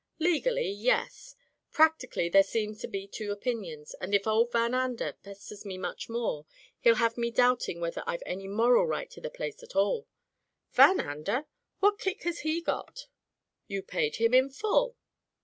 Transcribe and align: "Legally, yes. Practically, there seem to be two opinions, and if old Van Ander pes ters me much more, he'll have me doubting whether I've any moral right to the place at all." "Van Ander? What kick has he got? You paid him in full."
"Legally, 0.17 0.67
yes. 0.67 1.35
Practically, 1.71 2.27
there 2.27 2.41
seem 2.41 2.75
to 2.77 2.87
be 2.87 3.07
two 3.07 3.31
opinions, 3.31 3.93
and 4.01 4.15
if 4.15 4.25
old 4.25 4.51
Van 4.51 4.73
Ander 4.73 5.13
pes 5.21 5.47
ters 5.47 5.63
me 5.63 5.77
much 5.77 6.09
more, 6.09 6.47
he'll 6.79 6.95
have 6.95 7.19
me 7.19 7.29
doubting 7.29 7.79
whether 7.79 8.03
I've 8.07 8.23
any 8.25 8.47
moral 8.47 8.87
right 8.87 9.11
to 9.11 9.21
the 9.21 9.29
place 9.29 9.61
at 9.61 9.75
all." 9.75 10.07
"Van 10.71 10.99
Ander? 10.99 11.45
What 11.81 11.99
kick 11.99 12.23
has 12.23 12.39
he 12.39 12.61
got? 12.61 13.05
You 13.67 13.83
paid 13.83 14.15
him 14.15 14.33
in 14.33 14.49
full." 14.49 14.97